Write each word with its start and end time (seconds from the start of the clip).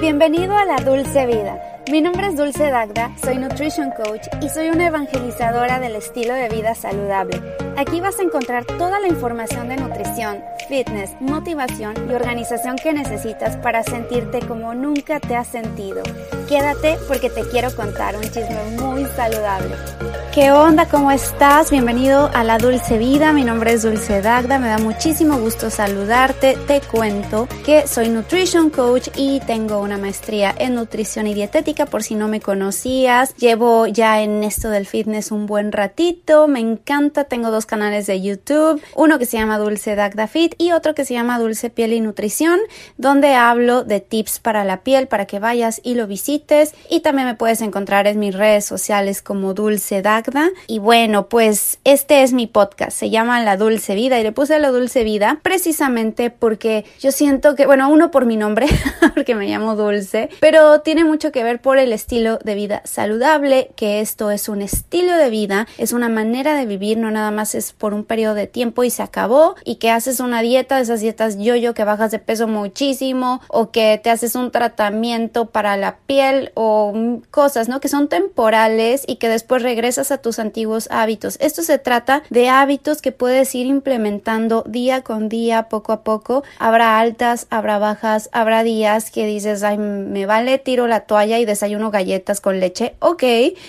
Bienvenido 0.00 0.56
a 0.56 0.64
la 0.64 0.76
Dulce 0.76 1.26
Vida. 1.26 1.60
Mi 1.90 2.00
nombre 2.00 2.28
es 2.28 2.36
Dulce 2.36 2.70
Dagda, 2.70 3.10
soy 3.20 3.36
Nutrition 3.36 3.90
Coach 3.90 4.28
y 4.40 4.48
soy 4.48 4.68
una 4.68 4.86
evangelizadora 4.86 5.80
del 5.80 5.96
estilo 5.96 6.34
de 6.34 6.48
vida 6.48 6.76
saludable. 6.76 7.42
Aquí 7.76 8.00
vas 8.00 8.20
a 8.20 8.22
encontrar 8.22 8.64
toda 8.64 9.00
la 9.00 9.08
información 9.08 9.68
de 9.68 9.76
nutrición, 9.76 10.44
fitness, 10.68 11.16
motivación 11.18 11.94
y 12.08 12.14
organización 12.14 12.76
que 12.76 12.92
necesitas 12.92 13.56
para 13.56 13.82
sentirte 13.82 14.38
como 14.38 14.72
nunca 14.72 15.18
te 15.18 15.34
has 15.34 15.48
sentido. 15.48 16.04
Quédate 16.48 16.96
porque 17.06 17.28
te 17.28 17.42
quiero 17.42 17.70
contar 17.76 18.16
un 18.16 18.22
chisme 18.22 18.56
muy 18.80 19.04
saludable. 19.14 19.74
¿Qué 20.32 20.52
onda? 20.52 20.88
¿Cómo 20.88 21.10
estás? 21.10 21.70
Bienvenido 21.70 22.30
a 22.32 22.44
la 22.44 22.58
Dulce 22.58 22.96
Vida. 22.96 23.32
Mi 23.32 23.44
nombre 23.44 23.72
es 23.72 23.82
Dulce 23.82 24.22
Dagda. 24.22 24.58
Me 24.58 24.68
da 24.68 24.78
muchísimo 24.78 25.38
gusto 25.38 25.68
saludarte. 25.68 26.56
Te 26.66 26.80
cuento 26.80 27.48
que 27.66 27.88
soy 27.88 28.08
Nutrition 28.08 28.70
Coach 28.70 29.08
y 29.16 29.40
tengo 29.40 29.80
una 29.80 29.98
maestría 29.98 30.54
en 30.56 30.76
nutrición 30.76 31.26
y 31.26 31.34
dietética 31.34 31.86
por 31.86 32.02
si 32.02 32.14
no 32.14 32.28
me 32.28 32.40
conocías. 32.40 33.34
Llevo 33.34 33.86
ya 33.88 34.22
en 34.22 34.44
esto 34.44 34.70
del 34.70 34.86
fitness 34.86 35.32
un 35.32 35.46
buen 35.46 35.72
ratito. 35.72 36.46
Me 36.46 36.60
encanta. 36.60 37.24
Tengo 37.24 37.50
dos 37.50 37.66
canales 37.66 38.06
de 38.06 38.22
YouTube. 38.22 38.80
Uno 38.94 39.18
que 39.18 39.26
se 39.26 39.38
llama 39.38 39.58
Dulce 39.58 39.96
Dagda 39.96 40.28
Fit 40.28 40.54
y 40.56 40.70
otro 40.70 40.94
que 40.94 41.04
se 41.04 41.14
llama 41.14 41.40
Dulce 41.40 41.68
Piel 41.68 41.92
y 41.94 42.00
Nutrición, 42.00 42.60
donde 42.96 43.34
hablo 43.34 43.82
de 43.82 44.00
tips 44.00 44.38
para 44.38 44.64
la 44.64 44.82
piel 44.82 45.08
para 45.08 45.26
que 45.26 45.40
vayas 45.40 45.80
y 45.82 45.94
lo 45.94 46.06
visites. 46.06 46.37
Y 46.88 47.00
también 47.00 47.26
me 47.26 47.34
puedes 47.34 47.60
encontrar 47.60 48.06
en 48.06 48.18
mis 48.18 48.34
redes 48.34 48.64
sociales 48.64 49.22
como 49.22 49.54
Dulce 49.54 50.02
Dagda. 50.02 50.48
Y 50.66 50.78
bueno, 50.78 51.28
pues 51.28 51.78
este 51.84 52.22
es 52.22 52.32
mi 52.32 52.46
podcast, 52.46 52.96
se 52.96 53.10
llama 53.10 53.42
La 53.42 53.56
Dulce 53.56 53.94
Vida. 53.94 54.18
Y 54.18 54.22
le 54.22 54.32
puse 54.32 54.58
La 54.58 54.70
Dulce 54.70 55.04
Vida 55.04 55.40
precisamente 55.42 56.30
porque 56.30 56.84
yo 57.00 57.12
siento 57.12 57.54
que, 57.54 57.66
bueno, 57.66 57.90
uno 57.90 58.10
por 58.10 58.24
mi 58.24 58.36
nombre, 58.36 58.66
porque 59.14 59.34
me 59.34 59.48
llamo 59.48 59.74
Dulce, 59.76 60.30
pero 60.40 60.80
tiene 60.80 61.04
mucho 61.04 61.32
que 61.32 61.42
ver 61.42 61.60
por 61.60 61.78
el 61.78 61.92
estilo 61.92 62.38
de 62.38 62.54
vida 62.54 62.82
saludable, 62.84 63.70
que 63.76 64.00
esto 64.00 64.30
es 64.30 64.48
un 64.48 64.62
estilo 64.62 65.16
de 65.16 65.30
vida, 65.30 65.66
es 65.76 65.92
una 65.92 66.08
manera 66.08 66.54
de 66.54 66.66
vivir, 66.66 66.98
no 66.98 67.10
nada 67.10 67.30
más 67.30 67.54
es 67.54 67.72
por 67.72 67.94
un 67.94 68.04
periodo 68.04 68.34
de 68.34 68.46
tiempo 68.46 68.84
y 68.84 68.90
se 68.90 69.02
acabó. 69.02 69.56
Y 69.64 69.76
que 69.76 69.90
haces 69.90 70.20
una 70.20 70.40
dieta, 70.42 70.76
de 70.76 70.82
esas 70.82 71.00
dietas 71.00 71.38
yo-yo 71.38 71.74
que 71.74 71.84
bajas 71.84 72.10
de 72.10 72.18
peso 72.18 72.46
muchísimo 72.46 73.40
o 73.48 73.70
que 73.70 74.00
te 74.02 74.10
haces 74.10 74.34
un 74.34 74.50
tratamiento 74.50 75.46
para 75.46 75.76
la 75.76 75.96
piel 76.06 76.27
o 76.54 77.20
cosas, 77.30 77.68
¿no? 77.68 77.80
Que 77.80 77.88
son 77.88 78.08
temporales 78.08 79.04
y 79.06 79.16
que 79.16 79.28
después 79.28 79.62
regresas 79.62 80.10
a 80.10 80.18
tus 80.18 80.38
antiguos 80.38 80.88
hábitos. 80.90 81.36
Esto 81.40 81.62
se 81.62 81.78
trata 81.78 82.22
de 82.30 82.48
hábitos 82.48 83.02
que 83.02 83.12
puedes 83.12 83.54
ir 83.54 83.66
implementando 83.66 84.64
día 84.66 85.02
con 85.02 85.28
día, 85.28 85.68
poco 85.68 85.92
a 85.92 86.02
poco. 86.02 86.44
Habrá 86.58 86.98
altas, 86.98 87.46
habrá 87.50 87.78
bajas, 87.78 88.28
habrá 88.32 88.62
días 88.62 89.10
que 89.10 89.26
dices, 89.26 89.62
ay, 89.62 89.78
me 89.78 90.26
vale, 90.26 90.58
tiro 90.58 90.86
la 90.86 91.00
toalla 91.00 91.38
y 91.38 91.44
desayuno 91.44 91.90
galletas 91.90 92.40
con 92.40 92.60
leche, 92.60 92.94
ok. 93.00 93.24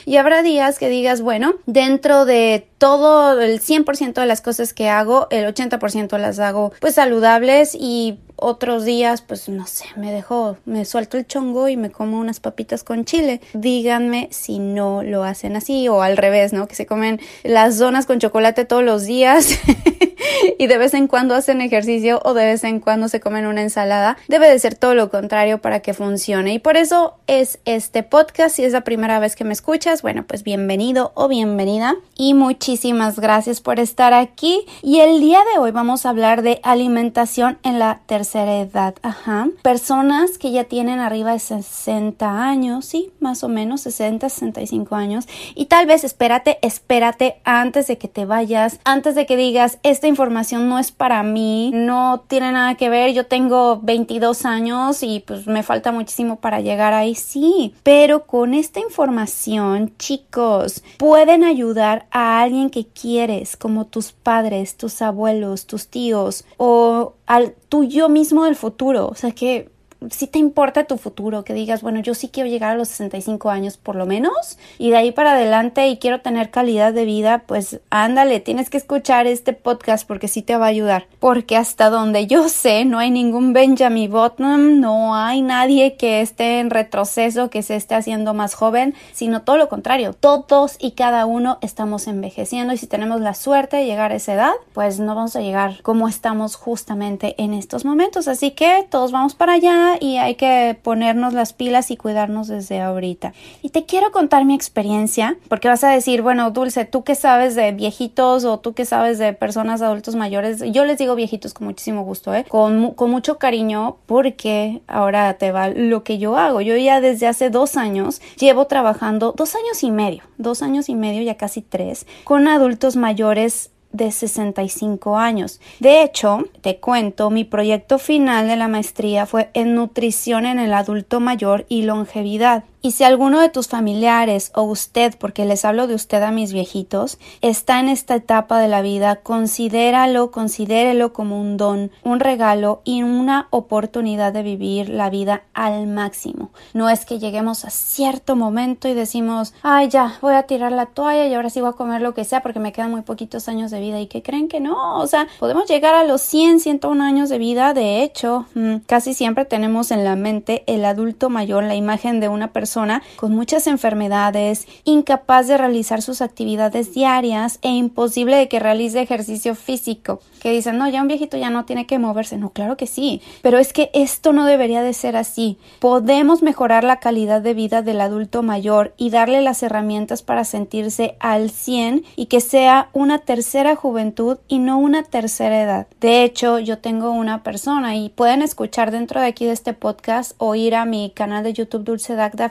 Y 0.05 0.17
habrá 0.17 0.41
días 0.41 0.79
que 0.79 0.89
digas, 0.89 1.21
bueno, 1.21 1.55
dentro 1.65 2.25
de 2.25 2.67
todo 2.77 3.39
el 3.39 3.59
100% 3.61 4.13
de 4.13 4.25
las 4.25 4.41
cosas 4.41 4.73
que 4.73 4.89
hago, 4.89 5.27
el 5.29 5.53
80% 5.53 6.17
las 6.17 6.39
hago 6.39 6.71
pues 6.79 6.95
saludables 6.95 7.75
y 7.75 8.19
otros 8.41 8.85
días, 8.85 9.21
pues 9.21 9.49
no 9.49 9.67
sé, 9.67 9.85
me 9.95 10.11
dejo, 10.11 10.57
me 10.65 10.85
suelto 10.85 11.17
el 11.17 11.27
chongo 11.27 11.67
y 11.67 11.77
me 11.77 11.91
como 11.91 12.19
unas 12.19 12.39
papitas 12.39 12.83
con 12.83 13.05
chile. 13.05 13.41
Díganme 13.53 14.29
si 14.31 14.59
no 14.59 15.03
lo 15.03 15.23
hacen 15.23 15.55
así 15.55 15.87
o 15.87 16.01
al 16.01 16.17
revés, 16.17 16.53
¿no? 16.53 16.67
Que 16.67 16.75
se 16.75 16.85
comen 16.85 17.19
las 17.43 17.77
donas 17.77 18.05
con 18.05 18.19
chocolate 18.19 18.65
todos 18.65 18.83
los 18.83 19.05
días 19.05 19.59
y 20.57 20.67
de 20.67 20.77
vez 20.77 20.93
en 20.93 21.07
cuando 21.07 21.35
hacen 21.35 21.61
ejercicio 21.61 22.21
o 22.23 22.33
de 22.33 22.45
vez 22.45 22.63
en 22.63 22.79
cuando 22.79 23.09
se 23.09 23.19
comen 23.19 23.45
una 23.45 23.61
ensalada. 23.61 24.17
Debe 24.27 24.49
de 24.49 24.59
ser 24.59 24.75
todo 24.75 24.95
lo 24.95 25.09
contrario 25.09 25.61
para 25.61 25.81
que 25.81 25.93
funcione. 25.93 26.53
Y 26.53 26.59
por 26.59 26.77
eso 26.77 27.15
es 27.27 27.59
este 27.65 28.03
podcast. 28.03 28.55
Si 28.55 28.63
es 28.63 28.73
la 28.73 28.81
primera 28.81 29.19
vez 29.19 29.35
que 29.35 29.43
me 29.43 29.53
escuchas, 29.53 30.01
bueno, 30.01 30.25
pues 30.27 30.43
bienvenido 30.43 31.11
o 31.15 31.27
bienvenida. 31.27 31.95
Y 32.15 32.33
muchísimas 32.33 33.19
gracias 33.19 33.61
por 33.61 33.79
estar 33.79 34.13
aquí. 34.13 34.65
Y 34.81 34.99
el 34.99 35.19
día 35.19 35.39
de 35.53 35.59
hoy 35.59 35.71
vamos 35.71 36.05
a 36.05 36.09
hablar 36.09 36.41
de 36.41 36.59
alimentación 36.63 37.57
en 37.63 37.79
la 37.79 38.01
tercera 38.05 38.28
edad. 38.35 38.95
Ajá. 39.01 39.49
Personas 39.61 40.37
que 40.37 40.51
ya 40.51 40.63
tienen 40.65 40.99
arriba 40.99 41.33
de 41.33 41.39
60 41.39 42.43
años, 42.43 42.85
sí, 42.85 43.11
más 43.19 43.43
o 43.43 43.49
menos 43.49 43.81
60, 43.81 44.29
65 44.29 44.95
años. 44.95 45.27
Y 45.55 45.65
tal 45.65 45.85
vez 45.85 46.03
espérate, 46.03 46.59
espérate 46.61 47.39
antes 47.43 47.87
de 47.87 47.97
que 47.97 48.07
te 48.07 48.25
vayas, 48.25 48.79
antes 48.83 49.15
de 49.15 49.25
que 49.25 49.37
digas, 49.37 49.79
esta 49.83 50.07
información 50.07 50.69
no 50.69 50.79
es 50.79 50.91
para 50.91 51.23
mí, 51.23 51.71
no 51.73 52.23
tiene 52.27 52.51
nada 52.51 52.75
que 52.75 52.89
ver, 52.89 53.13
yo 53.13 53.25
tengo 53.25 53.79
22 53.81 54.45
años 54.45 55.03
y 55.03 55.21
pues 55.25 55.47
me 55.47 55.63
falta 55.63 55.91
muchísimo 55.91 56.37
para 56.37 56.61
llegar 56.61 56.93
ahí, 56.93 57.15
sí. 57.15 57.73
Pero 57.83 58.25
con 58.25 58.53
esta 58.53 58.79
información, 58.79 59.93
chicos, 59.97 60.83
pueden 60.97 61.43
ayudar 61.43 62.07
a 62.11 62.41
alguien 62.41 62.69
que 62.69 62.85
quieres, 62.85 63.57
como 63.57 63.85
tus 63.85 64.11
padres, 64.11 64.77
tus 64.77 65.01
abuelos, 65.01 65.65
tus 65.65 65.87
tíos 65.87 66.45
o 66.57 67.13
al 67.29 67.53
tuyo 67.69 68.09
mismo 68.09 68.43
del 68.45 68.55
futuro. 68.55 69.07
O 69.07 69.13
sea 69.15 69.31
que 69.31 69.69
si 70.09 70.27
te 70.27 70.39
importa 70.39 70.85
tu 70.85 70.97
futuro, 70.97 71.43
que 71.43 71.53
digas, 71.53 71.81
bueno, 71.81 71.99
yo 71.99 72.13
sí 72.13 72.29
quiero 72.29 72.49
llegar 72.49 72.71
a 72.71 72.75
los 72.75 72.87
65 72.87 73.49
años 73.49 73.77
por 73.77 73.95
lo 73.95 74.05
menos 74.05 74.57
y 74.77 74.91
de 74.91 74.97
ahí 74.97 75.11
para 75.11 75.33
adelante 75.33 75.87
y 75.87 75.97
quiero 75.97 76.21
tener 76.21 76.51
calidad 76.51 76.93
de 76.93 77.05
vida, 77.05 77.43
pues 77.45 77.81
ándale, 77.89 78.39
tienes 78.39 78.69
que 78.69 78.77
escuchar 78.77 79.27
este 79.27 79.53
podcast 79.53 80.07
porque 80.07 80.27
sí 80.27 80.41
te 80.41 80.55
va 80.55 80.65
a 80.65 80.69
ayudar. 80.69 81.07
Porque 81.19 81.57
hasta 81.57 81.89
donde 81.89 82.27
yo 82.27 82.47
sé, 82.47 82.85
no 82.85 82.99
hay 82.99 83.11
ningún 83.11 83.51
Benjamin 83.51 84.09
Button, 84.09 84.79
no 84.79 85.15
hay 85.15 85.41
nadie 85.41 85.97
que 85.97 86.21
esté 86.21 86.59
en 86.59 86.69
retroceso, 86.69 87.49
que 87.49 87.61
se 87.61 87.75
esté 87.75 87.95
haciendo 87.95 88.33
más 88.33 88.53
joven, 88.53 88.95
sino 89.11 89.41
todo 89.41 89.57
lo 89.57 89.67
contrario. 89.67 90.13
Todos 90.13 90.77
y 90.79 90.91
cada 90.91 91.25
uno 91.25 91.57
estamos 91.61 92.07
envejeciendo 92.07 92.73
y 92.73 92.77
si 92.77 92.87
tenemos 92.87 93.19
la 93.19 93.33
suerte 93.33 93.77
de 93.77 93.85
llegar 93.85 94.11
a 94.13 94.15
esa 94.15 94.33
edad, 94.33 94.53
pues 94.73 94.99
no 94.99 95.13
vamos 95.15 95.35
a 95.35 95.41
llegar 95.41 95.81
como 95.81 96.07
estamos 96.07 96.55
justamente 96.55 97.35
en 97.37 97.53
estos 97.53 97.83
momentos. 97.83 98.29
Así 98.29 98.51
que 98.51 98.87
todos 98.89 99.11
vamos 99.11 99.35
para 99.35 99.53
allá 99.53 99.88
y 99.99 100.17
hay 100.17 100.35
que 100.35 100.77
ponernos 100.81 101.33
las 101.33 101.53
pilas 101.53 101.91
y 101.91 101.97
cuidarnos 101.97 102.47
desde 102.47 102.81
ahorita. 102.81 103.33
Y 103.61 103.69
te 103.69 103.85
quiero 103.85 104.11
contar 104.11 104.45
mi 104.45 104.55
experiencia, 104.55 105.37
porque 105.47 105.67
vas 105.67 105.83
a 105.83 105.89
decir, 105.89 106.21
bueno, 106.21 106.51
Dulce, 106.51 106.85
tú 106.85 107.03
qué 107.03 107.15
sabes 107.15 107.55
de 107.55 107.71
viejitos 107.71 108.45
o 108.45 108.59
tú 108.59 108.73
qué 108.73 108.85
sabes 108.85 109.17
de 109.17 109.33
personas 109.33 109.81
adultos 109.81 110.15
mayores. 110.15 110.63
Yo 110.71 110.85
les 110.85 110.97
digo 110.97 111.15
viejitos 111.15 111.53
con 111.53 111.67
muchísimo 111.67 112.03
gusto, 112.03 112.33
¿eh? 112.33 112.45
Con, 112.47 112.91
con 112.91 113.09
mucho 113.09 113.37
cariño, 113.37 113.97
porque 114.05 114.81
ahora 114.87 115.33
te 115.35 115.51
va 115.51 115.69
lo 115.69 116.03
que 116.03 116.17
yo 116.17 116.37
hago. 116.37 116.61
Yo 116.61 116.75
ya 116.77 117.01
desde 117.01 117.27
hace 117.27 117.49
dos 117.49 117.77
años 117.77 118.21
llevo 118.37 118.65
trabajando, 118.67 119.33
dos 119.35 119.55
años 119.55 119.83
y 119.83 119.91
medio, 119.91 120.23
dos 120.37 120.61
años 120.61 120.89
y 120.89 120.95
medio, 120.95 121.21
ya 121.21 121.35
casi 121.35 121.61
tres, 121.61 122.05
con 122.23 122.47
adultos 122.47 122.95
mayores 122.95 123.71
de 123.91 124.11
65 124.11 125.17
años. 125.17 125.59
De 125.79 126.03
hecho, 126.03 126.45
te 126.61 126.77
cuento, 126.77 127.29
mi 127.29 127.43
proyecto 127.43 127.99
final 127.99 128.47
de 128.47 128.55
la 128.55 128.67
maestría 128.67 129.25
fue 129.25 129.49
en 129.53 129.75
nutrición 129.75 130.45
en 130.45 130.59
el 130.59 130.73
adulto 130.73 131.19
mayor 131.19 131.65
y 131.69 131.83
longevidad. 131.83 132.63
Y 132.81 132.91
si 132.91 133.03
alguno 133.03 133.41
de 133.41 133.49
tus 133.49 133.67
familiares 133.67 134.51
o 134.55 134.63
usted, 134.63 135.13
porque 135.19 135.43
les 135.43 135.65
hablo 135.65 135.85
de 135.85 135.95
usted 135.95 136.23
a 136.23 136.31
mis 136.31 136.53
viejitos, 136.53 137.17
está 137.41 137.81
en 137.81 137.89
esta 137.89 138.15
etapa 138.15 138.57
de 138.59 138.69
la 138.69 138.81
vida, 138.81 139.17
considéralo, 139.17 140.31
considérelo 140.31 141.11
como 141.11 141.41
un 141.41 141.57
don, 141.57 141.91
un 142.03 142.21
regalo 142.21 142.81
y 142.85 143.03
una 143.03 143.49
oportunidad 143.49 144.31
de 144.31 144.43
vivir 144.43 144.87
la 144.87 145.09
vida 145.09 145.43
al 145.53 145.87
máximo. 145.87 146.51
No 146.73 146.89
es 146.89 147.05
que 147.05 147.19
lleguemos 147.19 147.65
a 147.65 147.69
cierto 147.69 148.37
momento 148.37 148.87
y 148.87 148.93
decimos, 148.93 149.53
ay 149.61 149.89
ya, 149.89 150.17
voy 150.21 150.35
a 150.35 150.43
tirar 150.43 150.71
la 150.71 150.85
toalla 150.85 151.27
y 151.27 151.33
ahora 151.33 151.49
sí 151.49 151.59
voy 151.59 151.71
a 151.71 151.73
comer 151.73 152.01
lo 152.01 152.13
que 152.13 152.23
sea 152.23 152.41
porque 152.41 152.61
me 152.61 152.71
quedan 152.71 152.91
muy 152.91 153.01
poquitos 153.01 153.49
años 153.49 153.71
de 153.71 153.81
vida. 153.81 153.99
Y 153.99 154.07
que 154.07 154.23
creen 154.23 154.47
que 154.47 154.61
no, 154.61 154.99
o 154.99 155.07
sea, 155.07 155.27
podemos 155.39 155.67
llegar 155.67 155.95
a 155.95 156.05
los 156.05 156.21
100, 156.21 156.61
101 156.61 157.03
años 157.03 157.27
de 157.27 157.39
vida, 157.39 157.73
de 157.73 158.03
hecho, 158.03 158.45
mm, 158.55 158.77
casi 158.85 159.13
siempre 159.13 159.43
tenemos 159.43 159.91
en 159.91 160.05
la 160.05 160.15
mente 160.15 160.63
el 160.65 160.85
adulto 160.85 161.29
mayor, 161.29 161.65
la 161.65 161.75
imagen 161.75 162.21
de 162.21 162.29
una 162.29 162.53
persona 162.53 162.68
con 163.15 163.35
muchas 163.35 163.67
enfermedades, 163.67 164.67
incapaz 164.83 165.47
de 165.47 165.57
realizar 165.57 166.01
sus 166.01 166.21
actividades 166.21 166.93
diarias 166.93 167.59
e 167.61 167.69
imposible 167.69 168.35
de 168.35 168.47
que 168.47 168.59
realice 168.59 169.01
ejercicio 169.01 169.55
físico. 169.55 170.19
Que 170.41 170.51
dicen, 170.51 170.77
no, 170.77 170.87
ya 170.87 171.01
un 171.01 171.07
viejito 171.07 171.35
ya 171.35 171.49
no 171.49 171.65
tiene 171.65 171.85
que 171.85 171.99
moverse. 171.99 172.37
No, 172.37 172.51
claro 172.51 172.77
que 172.77 172.87
sí. 172.87 173.21
Pero 173.41 173.57
es 173.57 173.73
que 173.73 173.89
esto 173.93 174.31
no 174.31 174.45
debería 174.45 174.81
de 174.81 174.93
ser 174.93 175.17
así. 175.17 175.57
Podemos 175.79 176.41
mejorar 176.41 176.83
la 176.83 176.99
calidad 176.99 177.41
de 177.41 177.53
vida 177.53 177.81
del 177.81 177.99
adulto 177.99 178.41
mayor 178.43 178.93
y 178.97 179.09
darle 179.09 179.41
las 179.41 179.63
herramientas 179.63 180.21
para 180.21 180.45
sentirse 180.45 181.17
al 181.19 181.49
100 181.49 182.05
y 182.15 182.27
que 182.27 182.39
sea 182.39 182.89
una 182.93 183.19
tercera 183.19 183.75
juventud 183.75 184.37
y 184.47 184.59
no 184.59 184.77
una 184.77 185.03
tercera 185.03 185.61
edad. 185.61 185.87
De 185.99 186.23
hecho, 186.23 186.59
yo 186.59 186.77
tengo 186.77 187.11
una 187.11 187.43
persona 187.43 187.95
y 187.95 188.09
pueden 188.09 188.41
escuchar 188.41 188.91
dentro 188.91 189.19
de 189.19 189.27
aquí 189.27 189.45
de 189.45 189.51
este 189.51 189.73
podcast 189.73 190.33
o 190.37 190.55
ir 190.55 190.75
a 190.75 190.85
mi 190.85 191.11
canal 191.13 191.43
de 191.43 191.53
YouTube 191.53 191.83
Dulce 191.83 192.15
Dagda 192.15 192.49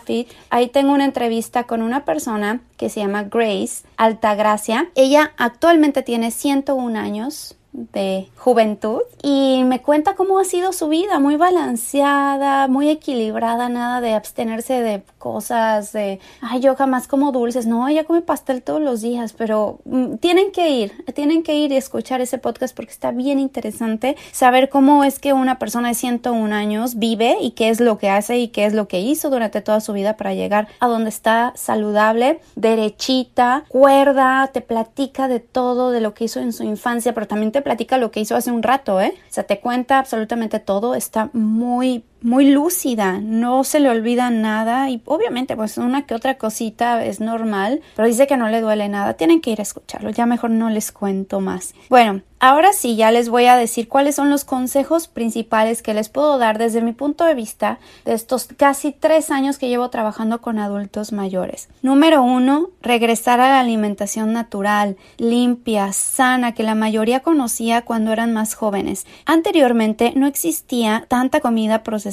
Ahí 0.50 0.68
tengo 0.68 0.92
una 0.92 1.04
entrevista 1.04 1.64
con 1.64 1.82
una 1.82 2.04
persona 2.04 2.60
que 2.76 2.88
se 2.88 3.00
llama 3.00 3.24
Grace 3.24 3.84
Altagracia. 3.96 4.90
Ella 4.94 5.32
actualmente 5.36 6.02
tiene 6.02 6.30
101 6.30 6.98
años 6.98 7.57
de 7.72 8.28
juventud 8.36 9.02
y 9.22 9.62
me 9.64 9.82
cuenta 9.82 10.14
cómo 10.14 10.38
ha 10.38 10.44
sido 10.44 10.72
su 10.72 10.88
vida, 10.88 11.18
muy 11.18 11.36
balanceada, 11.36 12.66
muy 12.66 12.88
equilibrada, 12.88 13.68
nada 13.68 14.00
de 14.00 14.14
abstenerse 14.14 14.80
de 14.80 15.02
cosas, 15.18 15.92
de, 15.92 16.18
ay, 16.40 16.60
yo 16.60 16.74
jamás 16.76 17.06
como 17.06 17.30
dulces, 17.30 17.66
no, 17.66 17.86
ella 17.88 18.04
come 18.04 18.22
pastel 18.22 18.62
todos 18.62 18.80
los 18.80 19.02
días, 19.02 19.32
pero 19.32 19.80
mm, 19.84 20.14
tienen 20.16 20.50
que 20.50 20.70
ir, 20.70 21.04
tienen 21.14 21.42
que 21.42 21.54
ir 21.54 21.72
y 21.72 21.76
escuchar 21.76 22.20
ese 22.20 22.38
podcast 22.38 22.74
porque 22.74 22.92
está 22.92 23.10
bien 23.10 23.38
interesante 23.38 24.16
saber 24.32 24.68
cómo 24.68 25.04
es 25.04 25.18
que 25.18 25.32
una 25.32 25.58
persona 25.58 25.88
de 25.88 25.94
101 25.94 26.54
años 26.54 26.98
vive 26.98 27.36
y 27.40 27.52
qué 27.52 27.68
es 27.68 27.80
lo 27.80 27.98
que 27.98 28.10
hace 28.10 28.38
y 28.38 28.48
qué 28.48 28.64
es 28.64 28.72
lo 28.72 28.88
que 28.88 29.00
hizo 29.00 29.30
durante 29.30 29.60
toda 29.60 29.80
su 29.80 29.92
vida 29.92 30.16
para 30.16 30.34
llegar 30.34 30.68
a 30.80 30.88
donde 30.88 31.10
está 31.10 31.52
saludable, 31.54 32.40
derechita, 32.56 33.64
cuerda, 33.68 34.48
te 34.52 34.60
platica 34.60 35.28
de 35.28 35.40
todo, 35.40 35.90
de 35.90 36.00
lo 36.00 36.14
que 36.14 36.24
hizo 36.24 36.40
en 36.40 36.52
su 36.52 36.64
infancia, 36.64 37.12
pero 37.14 37.26
también 37.26 37.52
te 37.52 37.57
platica 37.62 37.98
lo 37.98 38.10
que 38.10 38.20
hizo 38.20 38.36
hace 38.36 38.50
un 38.50 38.62
rato, 38.62 39.00
¿eh? 39.00 39.14
O 39.16 39.32
sea, 39.32 39.44
te 39.44 39.60
cuenta 39.60 39.98
absolutamente 39.98 40.60
todo, 40.60 40.94
está 40.94 41.30
muy 41.32 42.04
muy 42.22 42.50
lúcida, 42.50 43.20
no 43.20 43.64
se 43.64 43.80
le 43.80 43.90
olvida 43.90 44.30
nada 44.30 44.90
y 44.90 45.00
obviamente 45.04 45.56
pues 45.56 45.78
una 45.78 46.06
que 46.06 46.14
otra 46.14 46.38
cosita 46.38 47.04
es 47.04 47.20
normal, 47.20 47.80
pero 47.96 48.08
dice 48.08 48.26
que 48.26 48.36
no 48.36 48.48
le 48.48 48.60
duele 48.60 48.88
nada, 48.88 49.14
tienen 49.14 49.40
que 49.40 49.50
ir 49.50 49.60
a 49.60 49.62
escucharlo, 49.62 50.10
ya 50.10 50.26
mejor 50.26 50.50
no 50.50 50.70
les 50.70 50.92
cuento 50.92 51.40
más. 51.40 51.74
Bueno, 51.88 52.22
Ahora 52.40 52.72
sí, 52.72 52.94
ya 52.94 53.10
les 53.10 53.30
voy 53.30 53.46
a 53.46 53.56
decir 53.56 53.88
cuáles 53.88 54.14
son 54.14 54.30
los 54.30 54.44
consejos 54.44 55.08
principales 55.08 55.82
que 55.82 55.92
les 55.92 56.08
puedo 56.08 56.38
dar 56.38 56.56
desde 56.56 56.82
mi 56.82 56.92
punto 56.92 57.24
de 57.24 57.34
vista 57.34 57.80
de 58.04 58.12
estos 58.12 58.46
casi 58.56 58.92
tres 58.92 59.32
años 59.32 59.58
que 59.58 59.68
llevo 59.68 59.90
trabajando 59.90 60.40
con 60.40 60.60
adultos 60.60 61.10
mayores. 61.10 61.68
Número 61.82 62.22
uno, 62.22 62.70
regresar 62.80 63.40
a 63.40 63.48
la 63.48 63.58
alimentación 63.58 64.32
natural, 64.32 64.96
limpia, 65.16 65.92
sana, 65.92 66.54
que 66.54 66.62
la 66.62 66.76
mayoría 66.76 67.20
conocía 67.20 67.82
cuando 67.82 68.12
eran 68.12 68.32
más 68.32 68.54
jóvenes. 68.54 69.04
Anteriormente 69.26 70.12
no 70.14 70.28
existía 70.28 71.06
tanta 71.08 71.40
comida 71.40 71.82
procesada, 71.82 72.07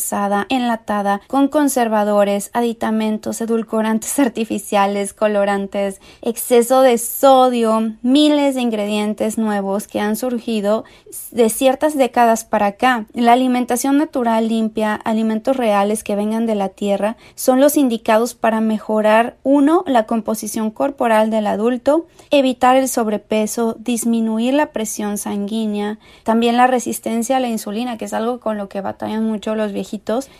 enlatada, 0.49 1.21
con 1.27 1.47
conservadores, 1.47 2.49
aditamentos, 2.53 3.41
edulcorantes 3.41 4.19
artificiales, 4.19 5.13
colorantes, 5.13 6.01
exceso 6.21 6.81
de 6.81 6.97
sodio, 6.97 7.93
miles 8.01 8.55
de 8.55 8.61
ingredientes 8.61 9.37
nuevos 9.37 9.87
que 9.87 9.99
han 9.99 10.15
surgido 10.15 10.83
de 11.31 11.49
ciertas 11.49 11.97
décadas 11.97 12.43
para 12.43 12.67
acá. 12.67 13.05
La 13.13 13.33
alimentación 13.33 13.97
natural 13.97 14.47
limpia, 14.47 14.95
alimentos 14.95 15.55
reales 15.57 16.03
que 16.03 16.15
vengan 16.15 16.45
de 16.45 16.55
la 16.55 16.69
tierra, 16.69 17.17
son 17.35 17.59
los 17.59 17.77
indicados 17.77 18.33
para 18.33 18.61
mejorar, 18.61 19.37
uno, 19.43 19.83
la 19.87 20.05
composición 20.05 20.71
corporal 20.71 21.29
del 21.29 21.47
adulto, 21.47 22.07
evitar 22.31 22.75
el 22.75 22.87
sobrepeso, 22.87 23.75
disminuir 23.79 24.53
la 24.53 24.71
presión 24.71 25.17
sanguínea, 25.17 25.99
también 26.23 26.57
la 26.57 26.67
resistencia 26.67 27.37
a 27.37 27.39
la 27.39 27.47
insulina, 27.47 27.97
que 27.97 28.05
es 28.05 28.13
algo 28.13 28.39
con 28.39 28.57
lo 28.57 28.69
que 28.69 28.81
batallan 28.81 29.23
mucho 29.23 29.55
los 29.55 29.71
viejitos, 29.71 29.84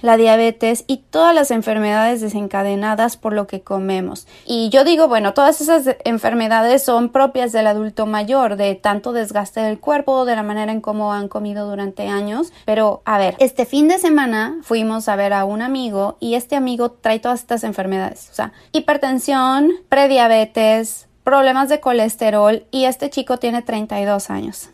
la 0.01 0.17
diabetes 0.17 0.83
y 0.87 0.97
todas 0.97 1.33
las 1.33 1.51
enfermedades 1.51 2.21
desencadenadas 2.21 3.17
por 3.17 3.33
lo 3.33 3.47
que 3.47 3.61
comemos. 3.61 4.27
Y 4.45 4.69
yo 4.69 4.83
digo, 4.83 5.07
bueno, 5.07 5.33
todas 5.33 5.61
esas 5.61 5.95
enfermedades 6.03 6.83
son 6.83 7.09
propias 7.09 7.51
del 7.51 7.67
adulto 7.67 8.05
mayor, 8.05 8.55
de 8.55 8.75
tanto 8.75 9.13
desgaste 9.13 9.61
del 9.61 9.79
cuerpo, 9.79 10.25
de 10.25 10.35
la 10.35 10.43
manera 10.43 10.71
en 10.71 10.81
cómo 10.81 11.13
han 11.13 11.27
comido 11.27 11.69
durante 11.69 12.07
años. 12.07 12.51
Pero 12.65 13.01
a 13.05 13.17
ver, 13.17 13.35
este 13.39 13.65
fin 13.65 13.87
de 13.87 13.99
semana 13.99 14.57
fuimos 14.61 15.07
a 15.07 15.15
ver 15.15 15.33
a 15.33 15.45
un 15.45 15.61
amigo 15.61 16.17
y 16.19 16.35
este 16.35 16.55
amigo 16.55 16.91
trae 16.91 17.19
todas 17.19 17.41
estas 17.41 17.63
enfermedades, 17.63 18.29
o 18.31 18.35
sea, 18.35 18.53
hipertensión, 18.71 19.71
prediabetes, 19.89 21.07
problemas 21.23 21.69
de 21.69 21.79
colesterol 21.79 22.63
y 22.71 22.85
este 22.85 23.09
chico 23.09 23.37
tiene 23.37 23.61
32 23.61 24.29
años. 24.29 24.69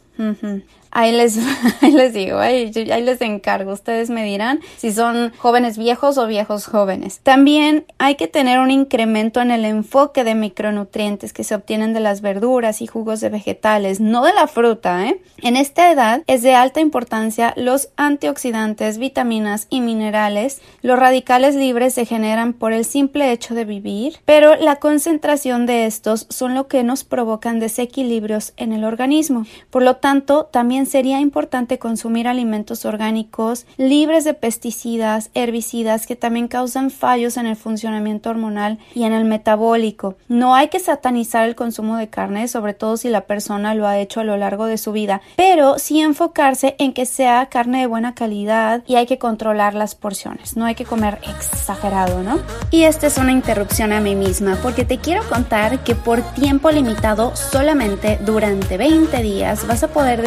Ahí 0.91 1.13
les, 1.13 1.37
les 1.81 2.13
digo, 2.13 2.37
ahí, 2.37 2.71
ahí, 2.91 3.03
les 3.03 3.21
encargo. 3.21 3.71
Ustedes 3.71 4.09
me 4.09 4.25
dirán 4.25 4.59
si 4.77 4.91
son 4.91 5.31
jóvenes 5.37 5.77
viejos 5.77 6.17
o 6.17 6.27
viejos 6.27 6.65
jóvenes. 6.65 7.21
También 7.23 7.85
hay 7.97 8.15
que 8.15 8.27
tener 8.27 8.59
un 8.59 8.71
incremento 8.71 9.41
en 9.41 9.51
el 9.51 9.63
enfoque 9.63 10.25
de 10.25 10.35
micronutrientes 10.35 11.31
que 11.31 11.45
se 11.45 11.55
obtienen 11.55 11.93
de 11.93 12.01
las 12.01 12.21
verduras 12.21 12.81
y 12.81 12.87
jugos 12.87 13.21
de 13.21 13.29
vegetales, 13.29 14.01
no 14.01 14.23
de 14.25 14.33
la 14.33 14.47
fruta. 14.47 15.07
¿eh? 15.07 15.21
En 15.37 15.55
esta 15.55 15.91
edad 15.91 16.23
es 16.27 16.41
de 16.41 16.55
alta 16.55 16.81
importancia 16.81 17.53
los 17.55 17.89
antioxidantes, 17.95 18.97
vitaminas 18.97 19.67
y 19.69 19.79
minerales. 19.79 20.61
Los 20.81 20.99
radicales 20.99 21.55
libres 21.55 21.93
se 21.93 22.05
generan 22.05 22.53
por 22.53 22.73
el 22.73 22.83
simple 22.83 23.31
hecho 23.31 23.55
de 23.55 23.63
vivir, 23.63 24.17
pero 24.25 24.55
la 24.55 24.75
concentración 24.77 25.65
de 25.65 25.85
estos 25.85 26.27
son 26.29 26.53
lo 26.53 26.67
que 26.67 26.83
nos 26.83 27.05
provocan 27.05 27.59
desequilibrios 27.59 28.53
en 28.57 28.73
el 28.73 28.83
organismo. 28.83 29.45
Por 29.69 29.83
lo 29.83 29.95
tanto, 29.95 30.45
también 30.45 30.80
sería 30.85 31.19
importante 31.19 31.79
consumir 31.79 32.27
alimentos 32.27 32.85
orgánicos 32.85 33.65
libres 33.77 34.23
de 34.23 34.33
pesticidas, 34.33 35.29
herbicidas 35.33 36.07
que 36.07 36.15
también 36.15 36.47
causan 36.47 36.91
fallos 36.91 37.37
en 37.37 37.45
el 37.45 37.55
funcionamiento 37.55 38.29
hormonal 38.29 38.79
y 38.93 39.03
en 39.03 39.13
el 39.13 39.25
metabólico. 39.25 40.15
No 40.27 40.55
hay 40.55 40.69
que 40.69 40.79
satanizar 40.79 41.47
el 41.47 41.55
consumo 41.55 41.97
de 41.97 42.09
carne, 42.09 42.47
sobre 42.47 42.73
todo 42.73 42.97
si 42.97 43.09
la 43.09 43.21
persona 43.21 43.73
lo 43.73 43.87
ha 43.87 43.99
hecho 43.99 44.19
a 44.19 44.23
lo 44.23 44.37
largo 44.37 44.65
de 44.65 44.77
su 44.77 44.91
vida, 44.91 45.21
pero 45.35 45.79
sí 45.79 46.01
enfocarse 46.01 46.75
en 46.79 46.93
que 46.93 47.05
sea 47.05 47.47
carne 47.47 47.81
de 47.81 47.87
buena 47.87 48.15
calidad 48.15 48.83
y 48.87 48.95
hay 48.95 49.05
que 49.05 49.17
controlar 49.17 49.73
las 49.73 49.95
porciones. 49.95 50.57
No 50.57 50.65
hay 50.65 50.75
que 50.75 50.85
comer 50.85 51.19
exagerado, 51.27 52.23
¿no? 52.23 52.39
Y 52.71 52.83
esta 52.83 53.07
es 53.07 53.17
una 53.17 53.31
interrupción 53.31 53.93
a 53.93 54.01
mí 54.01 54.15
misma 54.15 54.57
porque 54.61 54.85
te 54.85 54.97
quiero 54.97 55.27
contar 55.27 55.83
que 55.83 55.95
por 55.95 56.21
tiempo 56.33 56.71
limitado, 56.71 57.35
solamente 57.35 58.19
durante 58.25 58.77
20 58.77 59.21
días, 59.21 59.67
vas 59.67 59.83
a 59.83 59.87
poder 59.87 60.21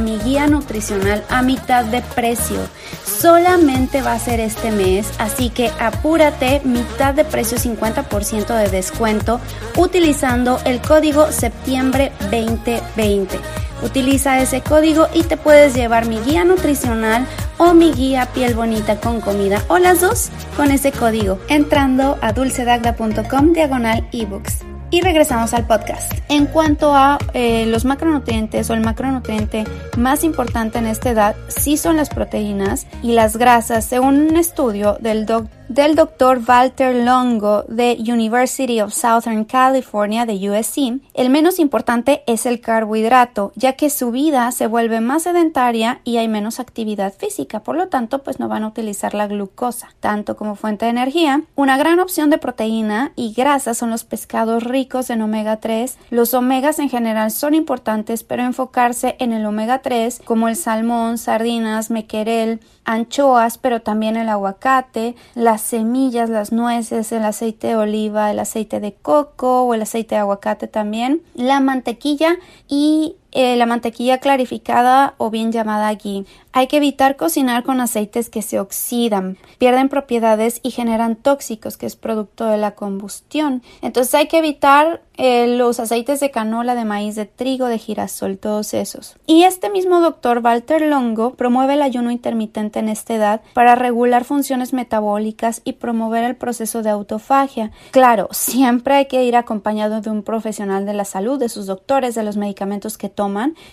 mi 0.00 0.18
guía 0.18 0.46
nutricional 0.46 1.24
a 1.28 1.42
mitad 1.42 1.84
de 1.84 2.00
precio. 2.00 2.58
Solamente 3.04 4.02
va 4.02 4.12
a 4.12 4.18
ser 4.18 4.40
este 4.40 4.70
mes, 4.70 5.08
así 5.18 5.50
que 5.50 5.70
apúrate, 5.78 6.60
mitad 6.64 7.14
de 7.14 7.24
precio 7.24 7.58
50% 7.58 8.46
de 8.56 8.68
descuento 8.68 9.40
utilizando 9.76 10.58
el 10.64 10.80
código 10.80 11.30
septiembre 11.30 12.12
2020. 12.30 13.38
Utiliza 13.82 14.40
ese 14.40 14.62
código 14.62 15.08
y 15.12 15.24
te 15.24 15.36
puedes 15.36 15.74
llevar 15.74 16.06
mi 16.06 16.18
guía 16.20 16.44
nutricional 16.44 17.26
o 17.58 17.74
mi 17.74 17.92
guía 17.92 18.26
piel 18.32 18.54
bonita 18.54 18.98
con 18.98 19.20
comida 19.20 19.62
o 19.68 19.78
las 19.78 20.00
dos 20.00 20.30
con 20.56 20.70
ese 20.70 20.90
código 20.90 21.38
entrando 21.48 22.18
a 22.22 22.32
dulcedagda.com 22.32 23.52
diagonal 23.52 24.08
ebooks. 24.12 24.73
Y 24.90 25.00
regresamos 25.00 25.54
al 25.54 25.66
podcast. 25.66 26.12
En 26.28 26.46
cuanto 26.46 26.94
a 26.94 27.18
eh, 27.32 27.66
los 27.66 27.84
macronutrientes 27.84 28.70
o 28.70 28.74
el 28.74 28.80
macronutriente 28.80 29.64
más 29.96 30.24
importante 30.24 30.78
en 30.78 30.86
esta 30.86 31.10
edad, 31.10 31.36
sí 31.48 31.76
son 31.76 31.96
las 31.96 32.10
proteínas 32.10 32.86
y 33.02 33.12
las 33.12 33.36
grasas, 33.36 33.84
según 33.84 34.18
un 34.18 34.36
estudio 34.36 34.96
del 35.00 35.26
doctor 35.26 35.63
del 35.68 35.94
doctor 35.94 36.40
Walter 36.46 36.94
Longo 37.04 37.64
de 37.68 37.96
University 37.98 38.80
of 38.80 38.92
Southern 38.92 39.44
California 39.44 40.26
de 40.26 40.50
USC, 40.50 41.00
el 41.14 41.30
menos 41.30 41.58
importante 41.58 42.22
es 42.26 42.46
el 42.46 42.60
carbohidrato, 42.60 43.52
ya 43.56 43.74
que 43.74 43.90
su 43.90 44.10
vida 44.10 44.50
se 44.52 44.66
vuelve 44.66 45.00
más 45.00 45.24
sedentaria 45.24 46.00
y 46.04 46.18
hay 46.18 46.28
menos 46.28 46.60
actividad 46.60 47.14
física, 47.14 47.60
por 47.60 47.76
lo 47.76 47.88
tanto, 47.88 48.22
pues 48.22 48.38
no 48.38 48.48
van 48.48 48.64
a 48.64 48.68
utilizar 48.68 49.14
la 49.14 49.26
glucosa 49.26 49.88
tanto 50.00 50.36
como 50.36 50.54
fuente 50.54 50.84
de 50.84 50.90
energía. 50.90 51.42
Una 51.54 51.76
gran 51.76 52.00
opción 52.00 52.30
de 52.30 52.38
proteína 52.38 53.12
y 53.16 53.32
grasa 53.32 53.74
son 53.74 53.90
los 53.90 54.04
pescados 54.04 54.64
ricos 54.64 55.10
en 55.10 55.22
omega 55.22 55.58
3. 55.58 55.98
Los 56.10 56.34
omegas 56.34 56.78
en 56.78 56.90
general 56.90 57.30
son 57.30 57.54
importantes, 57.54 58.22
pero 58.24 58.42
enfocarse 58.42 59.16
en 59.18 59.32
el 59.32 59.46
omega 59.46 59.80
3 59.80 60.20
como 60.24 60.48
el 60.48 60.56
salmón, 60.56 61.18
sardinas, 61.18 61.90
mequerel, 61.90 62.60
anchoas, 62.84 63.58
pero 63.58 63.82
también 63.82 64.16
el 64.16 64.28
aguacate, 64.28 65.16
las 65.34 65.60
semillas, 65.60 66.30
las 66.30 66.52
nueces, 66.52 67.12
el 67.12 67.24
aceite 67.24 67.68
de 67.68 67.76
oliva, 67.76 68.30
el 68.30 68.38
aceite 68.38 68.80
de 68.80 68.94
coco 68.94 69.62
o 69.62 69.74
el 69.74 69.82
aceite 69.82 70.14
de 70.14 70.20
aguacate 70.20 70.68
también, 70.68 71.22
la 71.34 71.60
mantequilla 71.60 72.36
y 72.68 73.16
eh, 73.34 73.56
la 73.56 73.66
mantequilla 73.66 74.18
clarificada 74.18 75.14
o 75.18 75.28
bien 75.28 75.50
llamada 75.50 75.92
ghee. 75.92 76.24
Hay 76.52 76.68
que 76.68 76.76
evitar 76.76 77.16
cocinar 77.16 77.64
con 77.64 77.80
aceites 77.80 78.30
que 78.30 78.42
se 78.42 78.60
oxidan, 78.60 79.36
pierden 79.58 79.88
propiedades 79.88 80.60
y 80.62 80.70
generan 80.70 81.16
tóxicos, 81.16 81.76
que 81.76 81.86
es 81.86 81.96
producto 81.96 82.46
de 82.46 82.58
la 82.58 82.76
combustión. 82.76 83.64
Entonces 83.82 84.14
hay 84.14 84.28
que 84.28 84.38
evitar 84.38 85.02
eh, 85.16 85.48
los 85.48 85.80
aceites 85.80 86.20
de 86.20 86.30
canola, 86.30 86.76
de 86.76 86.84
maíz, 86.84 87.16
de 87.16 87.26
trigo, 87.26 87.66
de 87.66 87.78
girasol, 87.78 88.38
todos 88.38 88.72
esos. 88.72 89.16
Y 89.26 89.42
este 89.42 89.68
mismo 89.68 89.98
doctor 89.98 90.40
Walter 90.44 90.82
Longo 90.82 91.34
promueve 91.34 91.74
el 91.74 91.82
ayuno 91.82 92.12
intermitente 92.12 92.78
en 92.78 92.88
esta 92.88 93.14
edad 93.14 93.40
para 93.52 93.74
regular 93.74 94.24
funciones 94.24 94.72
metabólicas 94.72 95.60
y 95.64 95.72
promover 95.72 96.22
el 96.22 96.36
proceso 96.36 96.82
de 96.82 96.90
autofagia. 96.90 97.72
Claro, 97.90 98.28
siempre 98.30 98.94
hay 98.94 99.06
que 99.06 99.24
ir 99.24 99.34
acompañado 99.34 100.00
de 100.00 100.10
un 100.10 100.22
profesional 100.22 100.86
de 100.86 100.94
la 100.94 101.04
salud, 101.04 101.40
de 101.40 101.48
sus 101.48 101.66
doctores, 101.66 102.14
de 102.14 102.22
los 102.22 102.36
medicamentos 102.36 102.96
que 102.96 103.08
toman 103.08 103.23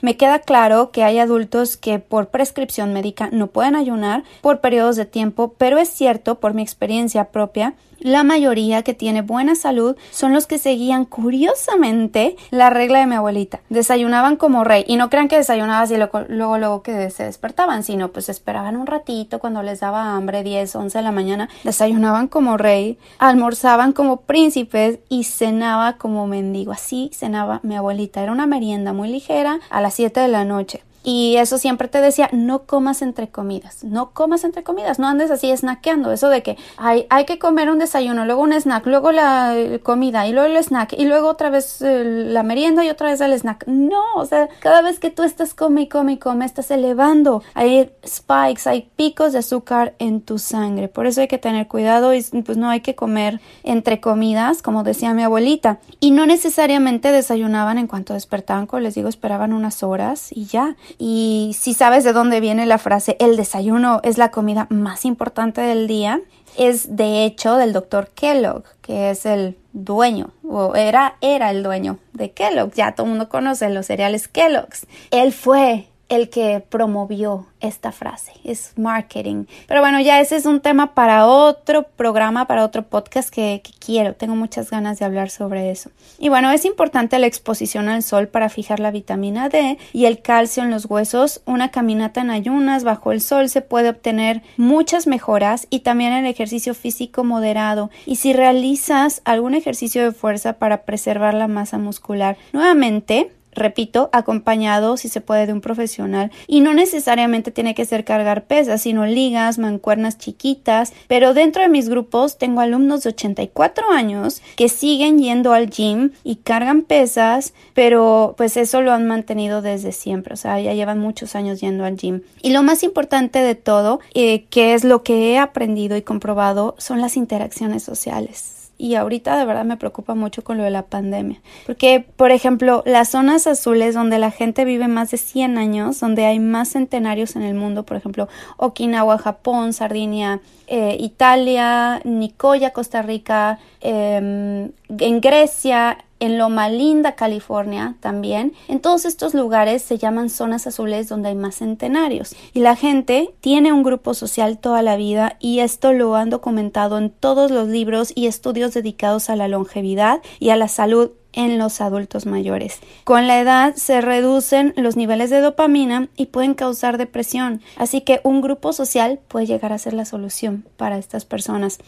Me 0.01 0.17
queda 0.17 0.39
claro 0.39 0.91
que 0.91 1.03
hay 1.03 1.19
adultos 1.19 1.77
que 1.77 1.99
por 1.99 2.27
prescripción 2.27 2.93
médica 2.93 3.29
no 3.31 3.47
pueden 3.47 3.75
ayunar 3.75 4.23
por 4.41 4.61
periodos 4.61 4.95
de 4.95 5.05
tiempo, 5.05 5.53
pero 5.57 5.77
es 5.77 5.89
cierto 5.89 6.39
por 6.39 6.53
mi 6.53 6.61
experiencia 6.61 7.25
propia 7.25 7.73
la 8.01 8.23
mayoría 8.23 8.83
que 8.83 8.93
tiene 8.93 9.21
buena 9.21 9.55
salud 9.55 9.95
son 10.11 10.33
los 10.33 10.47
que 10.47 10.57
seguían 10.57 11.05
curiosamente 11.05 12.35
la 12.49 12.69
regla 12.69 12.99
de 12.99 13.07
mi 13.07 13.15
abuelita. 13.15 13.61
Desayunaban 13.69 14.35
como 14.35 14.63
rey 14.63 14.83
y 14.87 14.97
no 14.97 15.09
crean 15.09 15.27
que 15.27 15.37
desayunaban 15.37 15.83
así 15.83 15.97
luego, 15.97 16.21
luego, 16.27 16.57
luego 16.57 16.83
que 16.83 17.09
se 17.09 17.23
despertaban, 17.23 17.83
sino 17.83 18.11
pues 18.11 18.29
esperaban 18.29 18.75
un 18.75 18.87
ratito 18.87 19.39
cuando 19.39 19.63
les 19.63 19.79
daba 19.79 20.15
hambre, 20.15 20.43
10, 20.43 20.75
11 20.75 20.97
de 20.97 21.03
la 21.03 21.11
mañana, 21.11 21.49
desayunaban 21.63 22.27
como 22.27 22.57
rey, 22.57 22.97
almorzaban 23.19 23.93
como 23.93 24.21
príncipes 24.21 24.99
y 25.09 25.23
cenaba 25.23 25.97
como 25.97 26.27
mendigo. 26.27 26.71
Así 26.71 27.11
cenaba 27.13 27.59
mi 27.63 27.75
abuelita. 27.75 28.21
Era 28.21 28.31
una 28.31 28.47
merienda 28.47 28.93
muy 28.93 29.09
ligera 29.09 29.59
a 29.69 29.81
las 29.81 29.93
7 29.93 30.19
de 30.19 30.27
la 30.27 30.45
noche. 30.45 30.83
Y 31.03 31.37
eso 31.37 31.57
siempre 31.57 31.87
te 31.87 31.99
decía, 31.99 32.29
no 32.31 32.63
comas 32.63 33.01
entre 33.01 33.29
comidas, 33.29 33.83
no 33.83 34.11
comas 34.11 34.43
entre 34.43 34.63
comidas, 34.63 34.99
no 34.99 35.07
andes 35.07 35.31
así 35.31 35.55
snackeando, 35.55 36.11
eso 36.11 36.29
de 36.29 36.43
que 36.43 36.57
hay, 36.77 37.07
hay 37.09 37.25
que 37.25 37.39
comer 37.39 37.69
un 37.69 37.79
desayuno, 37.79 38.25
luego 38.25 38.41
un 38.41 38.53
snack, 38.53 38.85
luego 38.85 39.11
la 39.11 39.55
comida 39.81 40.27
y 40.27 40.33
luego 40.33 40.47
el 40.47 40.63
snack 40.63 40.93
y 40.93 41.05
luego 41.05 41.27
otra 41.29 41.49
vez 41.49 41.77
la 41.81 42.43
merienda 42.43 42.85
y 42.85 42.89
otra 42.89 43.09
vez 43.09 43.21
el 43.21 43.33
snack. 43.33 43.65
No, 43.67 44.03
o 44.15 44.25
sea, 44.25 44.49
cada 44.59 44.81
vez 44.81 44.99
que 44.99 45.09
tú 45.09 45.23
estás 45.23 45.53
come 45.53 45.81
y 45.81 45.87
come 45.87 46.13
y 46.13 46.17
come, 46.17 46.45
estás 46.45 46.69
elevando. 46.71 47.43
Hay 47.53 47.91
spikes, 48.05 48.69
hay 48.69 48.89
picos 48.95 49.33
de 49.33 49.39
azúcar 49.39 49.95
en 49.99 50.21
tu 50.21 50.37
sangre, 50.37 50.87
por 50.87 51.07
eso 51.07 51.21
hay 51.21 51.27
que 51.27 51.37
tener 51.37 51.67
cuidado 51.67 52.13
y 52.13 52.21
pues 52.45 52.57
no 52.57 52.69
hay 52.69 52.81
que 52.81 52.95
comer 52.95 53.41
entre 53.63 53.99
comidas, 53.99 54.61
como 54.61 54.83
decía 54.83 55.13
mi 55.13 55.23
abuelita. 55.23 55.79
Y 55.99 56.11
no 56.11 56.25
necesariamente 56.25 57.11
desayunaban 57.11 57.77
en 57.77 57.87
cuanto 57.87 58.13
despertaban, 58.13 58.67
como 58.67 58.81
les 58.81 58.95
digo, 58.95 59.09
esperaban 59.09 59.53
unas 59.53 59.83
horas 59.83 60.31
y 60.31 60.45
ya. 60.45 60.75
Y 60.97 61.55
si 61.59 61.73
sabes 61.73 62.03
de 62.03 62.13
dónde 62.13 62.39
viene 62.39 62.65
la 62.65 62.77
frase 62.77 63.17
el 63.19 63.37
desayuno 63.37 64.01
es 64.03 64.17
la 64.17 64.31
comida 64.31 64.67
más 64.69 65.05
importante 65.05 65.61
del 65.61 65.87
día, 65.87 66.21
es 66.57 66.95
de 66.95 67.25
hecho 67.25 67.55
del 67.55 67.73
doctor 67.73 68.09
Kellogg, 68.13 68.63
que 68.81 69.11
es 69.11 69.25
el 69.25 69.57
dueño, 69.73 70.31
o 70.43 70.75
era, 70.75 71.15
era 71.21 71.51
el 71.51 71.63
dueño 71.63 71.99
de 72.13 72.31
Kellogg. 72.31 72.73
Ya 72.73 72.93
todo 72.93 73.05
el 73.05 73.11
mundo 73.11 73.29
conoce 73.29 73.69
los 73.69 73.85
cereales 73.85 74.27
Kellogg's. 74.27 74.85
Él 75.11 75.31
fue 75.31 75.90
el 76.11 76.29
que 76.29 76.59
promovió 76.59 77.47
esta 77.61 77.93
frase, 77.93 78.33
es 78.43 78.73
marketing. 78.75 79.45
Pero 79.65 79.79
bueno, 79.79 80.01
ya 80.01 80.19
ese 80.19 80.35
es 80.35 80.45
un 80.45 80.59
tema 80.59 80.93
para 80.93 81.25
otro 81.25 81.83
programa, 81.83 82.47
para 82.47 82.65
otro 82.65 82.83
podcast 82.83 83.29
que, 83.33 83.61
quiero. 83.79 84.13
Tengo 84.13 84.35
muchas 84.35 84.69
ganas 84.69 84.99
de 84.99 85.05
hablar 85.05 85.29
sobre 85.29 85.71
eso. 85.71 85.89
Y 86.19 86.27
bueno, 86.27 86.51
es 86.51 86.65
importante 86.65 87.17
la 87.17 87.27
exposición 87.27 87.87
al 87.87 88.03
sol 88.03 88.27
para 88.27 88.49
fijar 88.49 88.81
la 88.81 88.91
vitamina 88.91 89.47
D 89.47 89.77
y 89.93 90.03
el 90.05 90.21
calcio 90.21 90.63
en 90.63 90.69
los 90.69 90.85
huesos. 90.85 91.41
Una 91.45 91.71
caminata 91.71 92.19
en 92.19 92.29
ayunas 92.29 92.83
bajo 92.83 93.13
el 93.13 93.21
sol 93.21 93.47
se 93.47 93.61
puede 93.61 93.89
obtener 93.89 94.41
muchas 94.57 95.07
mejoras 95.07 95.65
y 95.69 95.79
también 95.79 96.11
el 96.11 96.25
ejercicio 96.25 96.73
físico 96.73 97.23
moderado. 97.23 97.89
Y 98.05 98.17
si 98.17 98.33
realizas 98.33 99.21
algún 99.23 99.53
ejercicio 99.53 100.03
de 100.03 100.11
fuerza 100.11 100.59
para 100.59 100.83
preservar 100.83 101.35
la 101.35 101.47
masa 101.47 101.77
muscular, 101.77 102.35
nuevamente 102.51 103.31
repito, 103.53 104.09
acompañado 104.13 104.97
si 104.97 105.09
se 105.09 105.21
puede 105.21 105.47
de 105.47 105.53
un 105.53 105.61
profesional. 105.61 106.31
Y 106.47 106.61
no 106.61 106.73
necesariamente 106.73 107.51
tiene 107.51 107.75
que 107.75 107.85
ser 107.85 108.05
cargar 108.05 108.45
pesas, 108.45 108.81
sino 108.81 109.05
ligas, 109.05 109.57
mancuernas 109.57 110.17
chiquitas, 110.17 110.93
pero 111.07 111.33
dentro 111.33 111.61
de 111.61 111.69
mis 111.69 111.89
grupos 111.89 112.37
tengo 112.37 112.61
alumnos 112.61 113.03
de 113.03 113.09
84 113.09 113.91
años 113.91 114.41
que 114.55 114.69
siguen 114.69 115.19
yendo 115.19 115.53
al 115.53 115.69
gym 115.69 116.11
y 116.23 116.37
cargan 116.37 116.83
pesas, 116.83 117.53
pero 117.73 118.35
pues 118.37 118.57
eso 118.57 118.81
lo 118.81 118.91
han 118.91 119.07
mantenido 119.07 119.61
desde 119.61 119.91
siempre, 119.91 120.33
o 120.33 120.37
sea, 120.37 120.59
ya 120.59 120.73
llevan 120.73 120.99
muchos 120.99 121.35
años 121.35 121.59
yendo 121.61 121.85
al 121.85 121.97
gym. 121.97 122.21
Y 122.41 122.51
lo 122.51 122.63
más 122.63 122.83
importante 122.83 123.39
de 123.39 123.55
todo, 123.55 123.99
eh, 124.13 124.45
que 124.49 124.73
es 124.73 124.83
lo 124.83 125.03
que 125.03 125.31
he 125.31 125.37
aprendido 125.37 125.97
y 125.97 126.01
comprobado, 126.01 126.75
son 126.77 127.01
las 127.01 127.17
interacciones 127.17 127.83
sociales 127.83 128.60
y 128.81 128.95
ahorita 128.95 129.37
de 129.37 129.45
verdad 129.45 129.63
me 129.63 129.77
preocupa 129.77 130.15
mucho 130.15 130.43
con 130.43 130.57
lo 130.57 130.63
de 130.63 130.71
la 130.71 130.87
pandemia. 130.87 131.39
Porque, 131.67 132.03
por 132.15 132.31
ejemplo, 132.31 132.81
las 132.87 133.09
zonas 133.09 133.45
azules 133.45 133.93
donde 133.93 134.17
la 134.17 134.31
gente 134.31 134.65
vive 134.65 134.87
más 134.87 135.11
de 135.11 135.17
100 135.17 135.59
años, 135.59 135.99
donde 135.99 136.25
hay 136.25 136.39
más 136.39 136.69
centenarios 136.69 137.35
en 137.35 137.43
el 137.43 137.53
mundo, 137.53 137.83
por 137.83 137.97
ejemplo, 137.97 138.27
Okinawa, 138.57 139.19
Japón, 139.19 139.73
Sardinia, 139.73 140.41
eh, 140.73 140.95
Italia, 141.01 141.99
Nicoya, 142.05 142.71
Costa 142.71 143.01
Rica, 143.01 143.59
em, 143.81 144.71
en 144.87 145.19
Grecia, 145.19 145.97
en 146.21 146.37
Loma 146.37 146.69
Linda, 146.69 147.15
California 147.15 147.95
también. 147.99 148.53
En 148.69 148.79
todos 148.79 149.03
estos 149.03 149.33
lugares 149.33 149.81
se 149.81 149.97
llaman 149.97 150.29
zonas 150.29 150.67
azules 150.67 151.09
donde 151.09 151.27
hay 151.27 151.35
más 151.35 151.55
centenarios. 151.55 152.35
Y 152.53 152.61
la 152.61 152.77
gente 152.77 153.33
tiene 153.41 153.73
un 153.73 153.83
grupo 153.83 154.13
social 154.13 154.59
toda 154.59 154.81
la 154.81 154.95
vida 154.95 155.35
y 155.41 155.59
esto 155.59 155.91
lo 155.91 156.15
han 156.15 156.29
documentado 156.29 156.97
en 156.97 157.09
todos 157.09 157.51
los 157.51 157.67
libros 157.67 158.13
y 158.15 158.27
estudios 158.27 158.73
dedicados 158.73 159.29
a 159.29 159.35
la 159.35 159.49
longevidad 159.49 160.21
y 160.39 160.51
a 160.51 160.55
la 160.55 160.69
salud 160.69 161.11
en 161.33 161.57
los 161.57 161.81
adultos 161.81 162.25
mayores. 162.25 162.79
Con 163.03 163.27
la 163.27 163.39
edad 163.39 163.75
se 163.75 164.01
reducen 164.01 164.73
los 164.77 164.95
niveles 164.95 165.29
de 165.29 165.41
dopamina 165.41 166.09
y 166.15 166.27
pueden 166.27 166.53
causar 166.53 166.97
depresión, 166.97 167.61
así 167.77 168.01
que 168.01 168.21
un 168.23 168.41
grupo 168.41 168.73
social 168.73 169.19
puede 169.27 169.45
llegar 169.45 169.73
a 169.73 169.77
ser 169.77 169.93
la 169.93 170.05
solución 170.05 170.65
para 170.77 170.97
estas 170.97 171.25
personas 171.25 171.79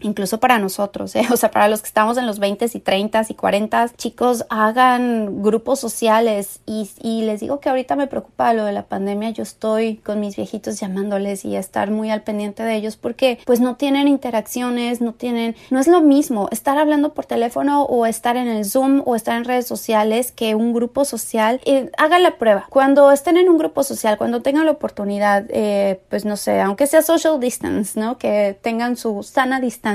incluso 0.00 0.38
para 0.38 0.58
nosotros, 0.58 1.14
¿eh? 1.16 1.26
o 1.32 1.36
sea, 1.36 1.50
para 1.50 1.68
los 1.68 1.80
que 1.80 1.88
estamos 1.88 2.16
en 2.18 2.26
los 2.26 2.38
20 2.38 2.66
y 2.72 2.80
30 2.80 3.26
y 3.28 3.34
40, 3.34 3.88
chicos, 3.96 4.44
hagan 4.48 5.42
grupos 5.42 5.80
sociales 5.80 6.60
y, 6.66 6.90
y, 7.02 7.22
les 7.22 7.40
digo 7.40 7.60
que 7.60 7.68
ahorita 7.68 7.96
me 7.96 8.06
preocupa 8.06 8.52
lo 8.52 8.64
de 8.64 8.72
la 8.72 8.84
pandemia, 8.84 9.30
yo 9.30 9.42
estoy 9.42 9.96
con 9.96 10.20
mis 10.20 10.36
viejitos 10.36 10.78
llamándoles 10.80 11.44
y 11.44 11.56
estar 11.56 11.90
muy 11.90 12.10
al 12.10 12.22
pendiente 12.22 12.62
de 12.62 12.74
ellos 12.74 12.96
porque 12.96 13.38
pues 13.44 13.60
no 13.60 13.76
tienen 13.76 14.08
interacciones, 14.08 15.00
no 15.00 15.12
tienen, 15.12 15.56
no 15.70 15.80
es 15.80 15.88
lo 15.88 16.00
mismo 16.00 16.48
estar 16.50 16.78
hablando 16.78 17.14
por 17.14 17.26
teléfono 17.26 17.82
o 17.84 18.06
estar 18.06 18.36
en 18.36 18.48
el 18.48 18.64
Zoom 18.64 19.02
o 19.04 19.16
estar 19.16 19.36
en 19.36 19.44
redes 19.44 19.66
sociales 19.66 20.32
que 20.32 20.54
un 20.54 20.72
grupo 20.72 21.04
social. 21.04 21.60
Eh, 21.64 21.90
hagan 21.98 22.22
la 22.22 22.38
prueba, 22.38 22.66
cuando 22.70 23.10
estén 23.10 23.36
en 23.36 23.48
un 23.48 23.58
grupo 23.58 23.82
social, 23.82 24.16
cuando 24.18 24.42
tengan 24.42 24.66
la 24.66 24.72
oportunidad, 24.72 25.44
eh, 25.48 26.00
pues 26.08 26.24
no 26.24 26.36
sé, 26.36 26.60
aunque 26.60 26.86
sea 26.86 27.02
social 27.02 27.40
distance, 27.40 27.98
¿no? 27.98 28.18
Que 28.18 28.58
tengan 28.60 28.96
su 28.96 29.22
sana 29.22 29.60
distancia 29.60 29.87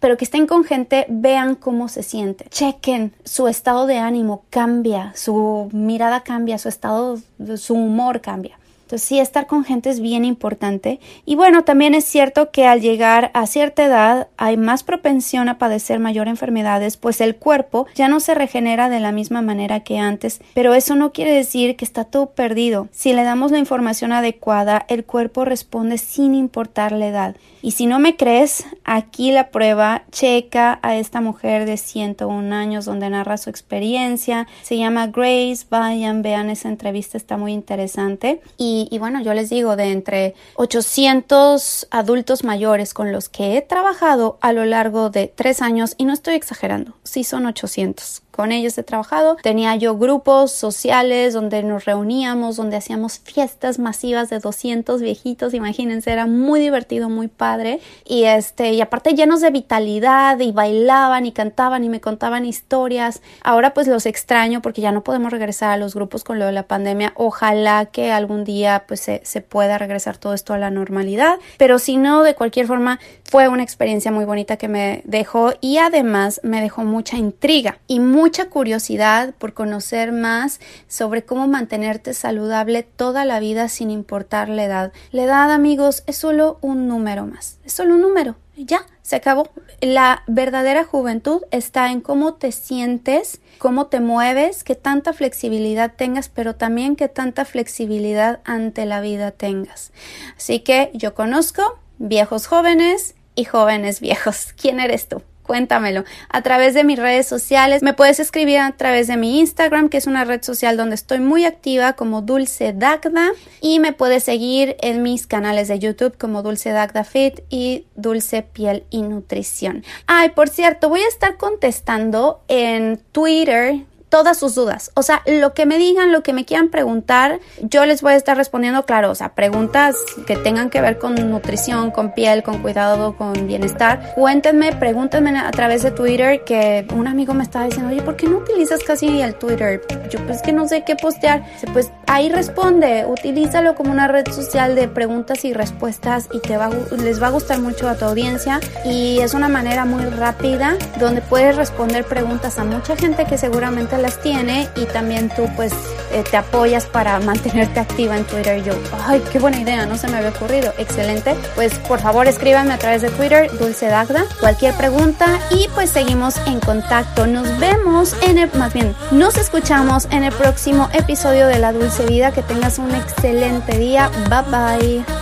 pero 0.00 0.16
que 0.16 0.24
estén 0.24 0.46
con 0.46 0.64
gente, 0.64 1.06
vean 1.08 1.54
cómo 1.54 1.88
se 1.88 2.02
siente. 2.02 2.46
Chequen 2.48 3.12
su 3.24 3.48
estado 3.48 3.86
de 3.86 3.98
ánimo, 3.98 4.44
cambia, 4.50 5.12
su 5.14 5.68
mirada 5.72 6.20
cambia, 6.22 6.58
su 6.58 6.68
estado, 6.68 7.18
su 7.56 7.74
humor 7.74 8.20
cambia. 8.20 8.58
Entonces 8.92 9.08
sí, 9.08 9.20
estar 9.20 9.46
con 9.46 9.64
gente 9.64 9.88
es 9.88 10.00
bien 10.00 10.22
importante. 10.26 11.00
Y 11.24 11.34
bueno, 11.34 11.64
también 11.64 11.94
es 11.94 12.04
cierto 12.04 12.50
que 12.50 12.66
al 12.66 12.82
llegar 12.82 13.30
a 13.32 13.46
cierta 13.46 13.86
edad 13.86 14.28
hay 14.36 14.58
más 14.58 14.82
propensión 14.82 15.48
a 15.48 15.56
padecer 15.56 15.98
mayor 15.98 16.28
enfermedades, 16.28 16.98
pues 16.98 17.22
el 17.22 17.36
cuerpo 17.36 17.86
ya 17.94 18.08
no 18.08 18.20
se 18.20 18.34
regenera 18.34 18.90
de 18.90 19.00
la 19.00 19.10
misma 19.10 19.40
manera 19.40 19.80
que 19.80 19.98
antes, 19.98 20.42
pero 20.52 20.74
eso 20.74 20.94
no 20.94 21.10
quiere 21.10 21.32
decir 21.32 21.74
que 21.76 21.86
está 21.86 22.04
todo 22.04 22.32
perdido. 22.32 22.88
Si 22.90 23.14
le 23.14 23.22
damos 23.22 23.50
la 23.50 23.58
información 23.58 24.12
adecuada, 24.12 24.84
el 24.88 25.06
cuerpo 25.06 25.46
responde 25.46 25.96
sin 25.96 26.34
importar 26.34 26.92
la 26.92 27.06
edad. 27.06 27.36
Y 27.62 27.70
si 27.70 27.86
no 27.86 28.00
me 28.00 28.16
crees, 28.16 28.66
aquí 28.84 29.30
la 29.30 29.50
prueba, 29.50 30.02
checa 30.10 30.80
a 30.82 30.96
esta 30.96 31.20
mujer 31.20 31.64
de 31.64 31.76
101 31.76 32.52
años 32.54 32.84
donde 32.84 33.08
narra 33.08 33.36
su 33.36 33.50
experiencia. 33.50 34.48
Se 34.62 34.76
llama 34.76 35.06
Grace, 35.06 35.64
vayan, 35.70 36.22
vean 36.22 36.50
esa 36.50 36.68
entrevista, 36.68 37.16
está 37.16 37.36
muy 37.36 37.52
interesante. 37.52 38.40
Y, 38.58 38.81
y 38.90 38.98
bueno, 38.98 39.22
yo 39.22 39.34
les 39.34 39.50
digo, 39.50 39.76
de 39.76 39.92
entre 39.92 40.34
800 40.54 41.88
adultos 41.90 42.44
mayores 42.44 42.94
con 42.94 43.12
los 43.12 43.28
que 43.28 43.56
he 43.56 43.62
trabajado 43.62 44.38
a 44.40 44.52
lo 44.52 44.64
largo 44.64 45.10
de 45.10 45.32
tres 45.34 45.62
años, 45.62 45.94
y 45.98 46.04
no 46.04 46.12
estoy 46.12 46.34
exagerando, 46.34 46.94
sí 47.04 47.24
son 47.24 47.46
800 47.46 48.22
con 48.32 48.50
ellos 48.50 48.76
he 48.78 48.82
trabajado. 48.82 49.36
Tenía 49.42 49.76
yo 49.76 49.96
grupos 49.96 50.50
sociales 50.50 51.34
donde 51.34 51.62
nos 51.62 51.84
reuníamos, 51.84 52.56
donde 52.56 52.76
hacíamos 52.76 53.18
fiestas 53.18 53.78
masivas 53.78 54.30
de 54.30 54.38
200 54.38 55.00
viejitos, 55.00 55.54
imagínense, 55.54 56.10
era 56.10 56.26
muy 56.26 56.58
divertido, 56.58 57.08
muy 57.08 57.28
padre. 57.28 57.80
Y 58.04 58.24
este, 58.24 58.72
y 58.72 58.80
aparte 58.80 59.14
llenos 59.14 59.40
de 59.40 59.50
vitalidad 59.50 60.40
y 60.40 60.50
bailaban 60.50 61.26
y 61.26 61.32
cantaban 61.32 61.84
y 61.84 61.88
me 61.88 62.00
contaban 62.00 62.46
historias. 62.46 63.20
Ahora 63.42 63.74
pues 63.74 63.86
los 63.86 64.06
extraño 64.06 64.62
porque 64.62 64.80
ya 64.80 64.92
no 64.92 65.04
podemos 65.04 65.30
regresar 65.30 65.70
a 65.70 65.76
los 65.76 65.94
grupos 65.94 66.24
con 66.24 66.38
lo 66.38 66.46
de 66.46 66.52
la 66.52 66.64
pandemia. 66.64 67.12
Ojalá 67.16 67.86
que 67.86 68.12
algún 68.12 68.44
día 68.44 68.84
pues 68.88 69.00
se, 69.00 69.20
se 69.24 69.42
pueda 69.42 69.78
regresar 69.78 70.16
todo 70.16 70.34
esto 70.34 70.54
a 70.54 70.58
la 70.58 70.70
normalidad. 70.70 71.38
Pero 71.58 71.78
si 71.78 71.98
no, 71.98 72.22
de 72.22 72.34
cualquier 72.34 72.66
forma, 72.66 72.98
fue 73.24 73.48
una 73.48 73.62
experiencia 73.62 74.10
muy 74.10 74.24
bonita 74.24 74.56
que 74.56 74.68
me 74.68 75.02
dejó 75.04 75.52
y 75.60 75.78
además 75.78 76.40
me 76.42 76.60
dejó 76.60 76.84
mucha 76.84 77.16
intriga 77.16 77.78
y 77.86 78.00
mucha 78.22 78.48
curiosidad 78.48 79.34
por 79.34 79.52
conocer 79.52 80.12
más 80.12 80.60
sobre 80.86 81.24
cómo 81.24 81.48
mantenerte 81.48 82.14
saludable 82.14 82.84
toda 82.84 83.24
la 83.24 83.40
vida 83.40 83.66
sin 83.66 83.90
importar 83.90 84.48
la 84.48 84.62
edad. 84.62 84.92
La 85.10 85.24
edad, 85.24 85.50
amigos, 85.50 86.04
es 86.06 86.18
solo 86.18 86.56
un 86.60 86.86
número 86.86 87.26
más, 87.26 87.58
es 87.64 87.72
solo 87.72 87.96
un 87.96 88.00
número. 88.00 88.36
Ya, 88.56 88.86
se 89.02 89.16
acabó. 89.16 89.50
La 89.80 90.22
verdadera 90.28 90.84
juventud 90.84 91.42
está 91.50 91.90
en 91.90 92.00
cómo 92.00 92.34
te 92.34 92.52
sientes, 92.52 93.40
cómo 93.58 93.88
te 93.88 93.98
mueves, 93.98 94.62
qué 94.62 94.76
tanta 94.76 95.12
flexibilidad 95.12 95.92
tengas, 95.96 96.28
pero 96.28 96.54
también 96.54 96.94
qué 96.94 97.08
tanta 97.08 97.44
flexibilidad 97.44 98.38
ante 98.44 98.86
la 98.86 99.00
vida 99.00 99.32
tengas. 99.32 99.90
Así 100.36 100.60
que 100.60 100.92
yo 100.94 101.14
conozco 101.14 101.80
viejos 101.98 102.46
jóvenes 102.46 103.16
y 103.34 103.46
jóvenes 103.46 104.00
viejos. 104.00 104.52
¿Quién 104.56 104.78
eres 104.78 105.08
tú? 105.08 105.22
Cuéntamelo 105.52 106.04
a 106.30 106.40
través 106.40 106.72
de 106.72 106.82
mis 106.82 106.98
redes 106.98 107.26
sociales. 107.26 107.82
Me 107.82 107.92
puedes 107.92 108.18
escribir 108.20 108.56
a 108.60 108.72
través 108.72 109.06
de 109.06 109.18
mi 109.18 109.38
Instagram, 109.38 109.90
que 109.90 109.98
es 109.98 110.06
una 110.06 110.24
red 110.24 110.42
social 110.42 110.78
donde 110.78 110.94
estoy 110.94 111.20
muy 111.20 111.44
activa 111.44 111.92
como 111.92 112.22
Dulce 112.22 112.72
Dagda. 112.72 113.32
Y 113.60 113.78
me 113.78 113.92
puedes 113.92 114.22
seguir 114.22 114.76
en 114.80 115.02
mis 115.02 115.26
canales 115.26 115.68
de 115.68 115.78
YouTube 115.78 116.16
como 116.16 116.42
Dulce 116.42 116.70
Dagda 116.70 117.04
Fit 117.04 117.40
y 117.50 117.84
Dulce 117.96 118.40
Piel 118.40 118.84
y 118.88 119.02
Nutrición. 119.02 119.84
Ay, 120.06 120.30
por 120.30 120.48
cierto, 120.48 120.88
voy 120.88 121.02
a 121.02 121.08
estar 121.08 121.36
contestando 121.36 122.40
en 122.48 122.96
Twitter 123.12 123.84
todas 124.12 124.36
sus 124.36 124.54
dudas. 124.54 124.90
O 124.92 125.02
sea, 125.02 125.22
lo 125.24 125.54
que 125.54 125.64
me 125.64 125.78
digan, 125.78 126.12
lo 126.12 126.22
que 126.22 126.34
me 126.34 126.44
quieran 126.44 126.68
preguntar, 126.68 127.40
yo 127.62 127.86
les 127.86 128.02
voy 128.02 128.12
a 128.12 128.16
estar 128.16 128.36
respondiendo, 128.36 128.84
claro, 128.84 129.10
o 129.10 129.14
sea, 129.14 129.34
preguntas 129.34 129.96
que 130.26 130.36
tengan 130.36 130.68
que 130.68 130.82
ver 130.82 130.98
con 130.98 131.14
nutrición, 131.14 131.90
con 131.90 132.12
piel, 132.12 132.42
con 132.42 132.60
cuidado, 132.60 133.16
con 133.16 133.46
bienestar. 133.46 134.12
Cuéntenme, 134.14 134.74
pregúntenme 134.74 135.38
a 135.38 135.50
través 135.50 135.82
de 135.82 135.92
Twitter 135.92 136.44
que 136.44 136.86
un 136.94 137.08
amigo 137.08 137.32
me 137.32 137.42
estaba 137.42 137.64
diciendo, 137.64 137.90
oye, 137.90 138.02
¿por 138.02 138.16
qué 138.16 138.28
no 138.28 138.36
utilizas 138.36 138.84
casi 138.84 139.22
el 139.22 139.34
Twitter? 139.36 139.80
Yo 140.10 140.18
pues 140.26 140.42
que 140.42 140.52
no 140.52 140.68
sé 140.68 140.84
qué 140.84 140.94
postear. 140.94 141.42
Pues 141.72 141.90
ahí 142.12 142.28
responde, 142.28 143.06
utilízalo 143.06 143.74
como 143.74 143.90
una 143.90 144.06
red 144.06 144.30
social 144.30 144.74
de 144.74 144.86
preguntas 144.86 145.46
y 145.46 145.54
respuestas 145.54 146.28
y 146.30 146.40
te 146.40 146.58
les 146.98 147.22
va 147.22 147.28
a 147.28 147.30
gustar 147.30 147.58
mucho 147.58 147.88
a 147.88 147.94
tu 147.94 148.04
audiencia 148.04 148.60
y 148.84 149.18
es 149.20 149.32
una 149.32 149.48
manera 149.48 149.86
muy 149.86 150.04
rápida 150.04 150.76
donde 151.00 151.22
puedes 151.22 151.56
responder 151.56 152.04
preguntas 152.04 152.58
a 152.58 152.64
mucha 152.64 152.96
gente 152.96 153.24
que 153.24 153.38
seguramente 153.38 153.96
las 153.96 154.20
tiene 154.20 154.68
y 154.76 154.84
también 154.84 155.30
tú 155.34 155.48
pues 155.56 155.72
eh, 156.12 156.22
te 156.30 156.36
apoyas 156.36 156.84
para 156.84 157.18
mantenerte 157.20 157.80
activa 157.80 158.18
en 158.18 158.24
Twitter. 158.24 158.62
Yo, 158.62 158.74
ay, 159.06 159.22
qué 159.32 159.38
buena 159.38 159.60
idea, 159.60 159.86
no 159.86 159.96
se 159.96 160.08
me 160.08 160.18
había 160.18 160.30
ocurrido. 160.30 160.74
Excelente. 160.76 161.34
Pues 161.54 161.78
por 161.88 162.00
favor 162.00 162.26
escríbanme 162.26 162.74
a 162.74 162.78
través 162.78 163.00
de 163.00 163.08
Twitter, 163.08 163.50
Dulce 163.58 163.86
Dagda, 163.86 164.24
cualquier 164.38 164.74
pregunta 164.74 165.40
y 165.50 165.66
pues 165.74 165.88
seguimos 165.88 166.36
en 166.46 166.60
contacto. 166.60 167.26
Nos 167.26 167.58
vemos 167.58 168.14
en 168.22 168.36
el, 168.36 168.50
más 168.58 168.74
bien, 168.74 168.94
nos 169.10 169.38
escuchamos 169.38 170.06
en 170.10 170.24
el 170.24 170.32
próximo 170.34 170.90
episodio 170.92 171.46
de 171.46 171.58
La 171.58 171.72
Dulce 171.72 172.01
Vida. 172.06 172.32
Que 172.32 172.42
tengas 172.42 172.78
un 172.78 172.94
excelente 172.94 173.78
día. 173.78 174.10
Bye 174.28 174.42
bye. 174.50 175.21